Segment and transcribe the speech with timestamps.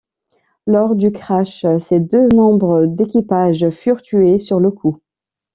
[0.65, 4.97] Lors du crash ses deux membres d'équipage furent tués sur le coup.